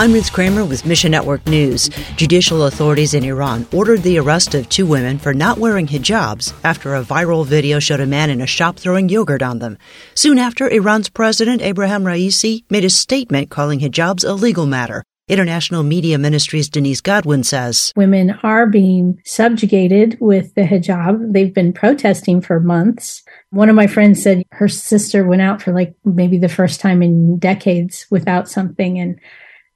I'm 0.00 0.14
Ruth 0.14 0.32
Kramer 0.32 0.64
with 0.64 0.86
Mission 0.86 1.10
Network 1.10 1.46
News. 1.46 1.90
Judicial 2.16 2.62
authorities 2.62 3.12
in 3.12 3.22
Iran 3.22 3.66
ordered 3.70 4.02
the 4.02 4.16
arrest 4.16 4.54
of 4.54 4.66
two 4.70 4.86
women 4.86 5.18
for 5.18 5.34
not 5.34 5.58
wearing 5.58 5.86
hijabs 5.86 6.54
after 6.64 6.94
a 6.94 7.02
viral 7.02 7.44
video 7.44 7.80
showed 7.80 8.00
a 8.00 8.06
man 8.06 8.30
in 8.30 8.40
a 8.40 8.46
shop 8.46 8.78
throwing 8.78 9.10
yogurt 9.10 9.42
on 9.42 9.58
them. 9.58 9.76
Soon 10.14 10.38
after, 10.38 10.70
Iran's 10.70 11.10
President 11.10 11.60
Ebrahim 11.60 12.04
Raisi 12.04 12.64
made 12.70 12.86
a 12.86 12.88
statement 12.88 13.50
calling 13.50 13.78
hijabs 13.78 14.26
a 14.26 14.32
legal 14.32 14.64
matter. 14.64 15.04
International 15.28 15.82
Media 15.82 16.16
Ministries 16.16 16.70
Denise 16.70 17.02
Godwin 17.02 17.44
says 17.44 17.92
Women 17.94 18.30
are 18.42 18.66
being 18.66 19.20
subjugated 19.26 20.16
with 20.18 20.54
the 20.54 20.62
hijab. 20.62 21.34
They've 21.34 21.52
been 21.52 21.74
protesting 21.74 22.40
for 22.40 22.58
months. 22.58 23.22
One 23.50 23.68
of 23.68 23.76
my 23.76 23.86
friends 23.86 24.22
said 24.22 24.44
her 24.52 24.66
sister 24.66 25.26
went 25.26 25.42
out 25.42 25.60
for 25.60 25.74
like 25.74 25.94
maybe 26.06 26.38
the 26.38 26.48
first 26.48 26.80
time 26.80 27.02
in 27.02 27.38
decades 27.38 28.06
without 28.10 28.48
something 28.48 28.98
and 28.98 29.20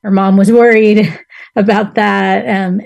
her 0.04 0.10
mom 0.10 0.36
was 0.36 0.52
worried 0.52 1.12
about 1.56 1.96
that. 1.96 2.46
Um, 2.48 2.80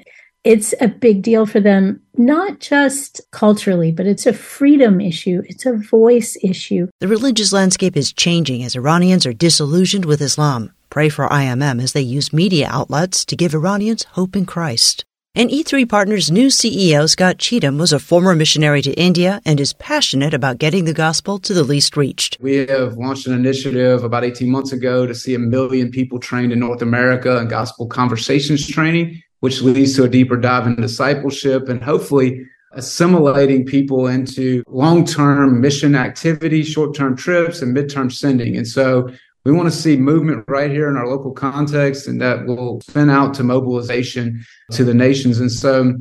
it's 0.44 0.72
a 0.80 0.88
big 0.88 1.22
deal 1.22 1.44
for 1.44 1.60
them, 1.60 2.00
not 2.16 2.60
just 2.60 3.20
culturally, 3.32 3.92
but 3.92 4.06
it's 4.06 4.24
a 4.24 4.32
freedom 4.32 5.00
issue. 5.00 5.42
It's 5.46 5.66
a 5.66 5.76
voice 5.76 6.38
issue. 6.42 6.88
The 7.00 7.08
religious 7.08 7.52
landscape 7.52 7.96
is 7.96 8.12
changing 8.12 8.62
as 8.62 8.76
Iranians 8.76 9.26
are 9.26 9.32
disillusioned 9.32 10.06
with 10.06 10.22
Islam. 10.22 10.72
Pray 10.90 11.08
for 11.10 11.28
IMM 11.28 11.82
as 11.82 11.92
they 11.92 12.00
use 12.00 12.32
media 12.32 12.68
outlets 12.70 13.24
to 13.26 13.36
give 13.36 13.52
Iranians 13.52 14.04
hope 14.12 14.34
in 14.34 14.46
Christ. 14.46 15.04
And 15.34 15.50
E3 15.50 15.88
Partners' 15.88 16.30
new 16.30 16.48
CEO, 16.48 17.08
Scott 17.08 17.38
Cheatham, 17.38 17.78
was 17.78 17.92
a 17.92 17.98
former 17.98 18.34
missionary 18.34 18.82
to 18.82 18.92
India 18.94 19.40
and 19.44 19.60
is 19.60 19.74
passionate 19.74 20.34
about 20.34 20.58
getting 20.58 20.84
the 20.84 20.94
gospel 20.94 21.38
to 21.40 21.54
the 21.54 21.62
least 21.62 21.96
reached. 21.96 22.38
We 22.40 22.66
have 22.66 22.96
launched 22.96 23.26
an 23.26 23.34
initiative 23.34 24.02
about 24.02 24.24
18 24.24 24.50
months 24.50 24.72
ago 24.72 25.06
to 25.06 25.14
see 25.14 25.34
a 25.34 25.38
million 25.38 25.90
people 25.90 26.18
trained 26.18 26.52
in 26.52 26.58
North 26.58 26.82
America 26.82 27.36
in 27.38 27.46
gospel 27.46 27.86
conversations 27.86 28.66
training, 28.66 29.22
which 29.40 29.60
leads 29.60 29.94
to 29.96 30.04
a 30.04 30.08
deeper 30.08 30.36
dive 30.36 30.66
in 30.66 30.76
discipleship 30.76 31.68
and 31.68 31.84
hopefully 31.84 32.44
assimilating 32.72 33.64
people 33.64 34.06
into 34.06 34.62
long 34.66 35.04
term 35.04 35.60
mission 35.60 35.94
activity, 35.94 36.62
short 36.62 36.94
term 36.96 37.16
trips, 37.16 37.62
and 37.62 37.76
midterm 37.76 38.10
sending. 38.10 38.56
And 38.56 38.66
so 38.66 39.08
we 39.44 39.52
want 39.52 39.70
to 39.70 39.76
see 39.76 39.96
movement 39.96 40.44
right 40.48 40.70
here 40.70 40.88
in 40.88 40.96
our 40.96 41.06
local 41.06 41.32
context, 41.32 42.06
and 42.06 42.20
that 42.20 42.46
will 42.46 42.80
spin 42.82 43.10
out 43.10 43.34
to 43.34 43.44
mobilization 43.44 44.44
to 44.72 44.84
the 44.84 44.94
nations. 44.94 45.40
And 45.40 45.50
so, 45.50 45.94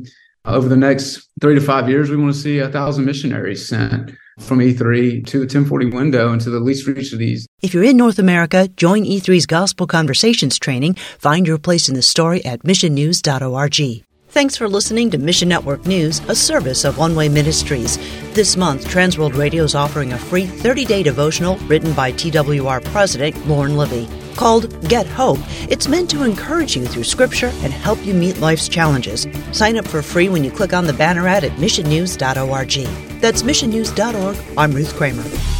uh, 0.44 0.52
over 0.52 0.68
the 0.68 0.76
next 0.76 1.28
three 1.40 1.54
to 1.54 1.60
five 1.60 1.88
years, 1.88 2.10
we 2.10 2.16
want 2.16 2.34
to 2.34 2.40
see 2.40 2.58
a 2.58 2.68
thousand 2.68 3.04
missionaries 3.04 3.66
sent 3.66 4.12
from 4.38 4.58
E3 4.60 5.26
to 5.26 5.38
the 5.38 5.44
1040 5.44 5.86
window 5.86 6.32
and 6.32 6.40
to 6.40 6.50
the 6.50 6.60
least 6.60 6.86
reach 6.86 7.12
of 7.12 7.18
these. 7.18 7.46
If 7.60 7.74
you're 7.74 7.84
in 7.84 7.96
North 7.96 8.18
America, 8.18 8.68
join 8.68 9.04
E3's 9.04 9.46
Gospel 9.46 9.86
Conversations 9.86 10.58
training. 10.58 10.94
Find 11.18 11.46
your 11.46 11.58
place 11.58 11.88
in 11.88 11.94
the 11.94 12.02
story 12.02 12.44
at 12.44 12.62
missionnews.org. 12.62 14.07
Thanks 14.30 14.58
for 14.58 14.68
listening 14.68 15.10
to 15.10 15.18
Mission 15.18 15.48
Network 15.48 15.86
News, 15.86 16.20
a 16.28 16.34
service 16.34 16.84
of 16.84 16.98
One 16.98 17.16
Way 17.16 17.30
Ministries. 17.30 17.96
This 18.34 18.58
month, 18.58 18.86
Transworld 18.86 19.36
Radio 19.36 19.64
is 19.64 19.74
offering 19.74 20.12
a 20.12 20.18
free 20.18 20.46
30 20.46 20.84
day 20.84 21.02
devotional 21.02 21.56
written 21.60 21.94
by 21.94 22.12
TWR 22.12 22.84
President 22.92 23.48
Lauren 23.48 23.76
Libby. 23.76 24.06
Called 24.36 24.86
Get 24.88 25.06
Hope, 25.06 25.38
it's 25.70 25.88
meant 25.88 26.10
to 26.10 26.24
encourage 26.24 26.76
you 26.76 26.86
through 26.86 27.04
Scripture 27.04 27.50
and 27.62 27.72
help 27.72 28.04
you 28.04 28.12
meet 28.12 28.38
life's 28.38 28.68
challenges. 28.68 29.26
Sign 29.52 29.78
up 29.78 29.88
for 29.88 30.02
free 30.02 30.28
when 30.28 30.44
you 30.44 30.50
click 30.50 30.74
on 30.74 30.86
the 30.86 30.92
banner 30.92 31.26
ad 31.26 31.42
at 31.42 31.52
missionnews.org. 31.52 33.20
That's 33.20 33.42
missionnews.org. 33.42 34.36
I'm 34.58 34.72
Ruth 34.72 34.94
Kramer. 34.94 35.57